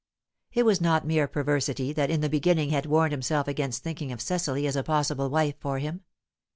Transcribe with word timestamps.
It 0.51 0.63
was 0.65 0.81
not 0.81 1.05
mere 1.05 1.27
perversity 1.27 1.93
that 1.93 2.09
in 2.09 2.21
the 2.21 2.27
beginning 2.27 2.71
had 2.71 2.87
warned 2.87 3.13
him 3.13 3.21
against 3.45 3.83
thinking 3.83 4.11
of 4.11 4.19
Cecily 4.19 4.65
as 4.65 4.75
a 4.75 4.81
possible 4.81 5.29
wife 5.29 5.57
for 5.59 5.77
him. 5.77 6.01